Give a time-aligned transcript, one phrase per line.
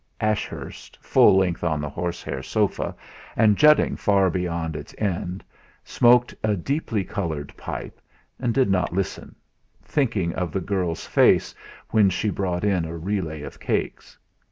[0.19, 2.95] Ashurst, full length on the horsehair sofa,
[3.37, 5.43] and jutting far beyond its end,
[5.83, 8.01] smoked a deeply coloured pipe,
[8.39, 9.35] and did not listen,
[9.83, 11.53] thinking of the girl's face
[11.91, 14.17] when she brought in a relay of cakes.